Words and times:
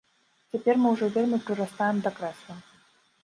Цяпер 0.53 0.79
мы 0.85 0.93
ўжо 0.93 1.09
вельмі 1.17 1.39
прырастаем 1.49 1.97
да 2.05 2.13
крэсла. 2.21 2.55